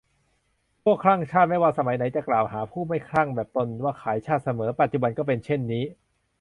[0.83, 5.83] พวกคลั่งชาติไม่ว่าสมัยไหนจะกล่าวหาผู้ไม่คลั่งแบบตนว่าขายชาติเสมอ ปัจจุบันก็เป็นเช่นนี้